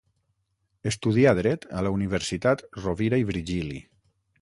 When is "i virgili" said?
3.25-3.83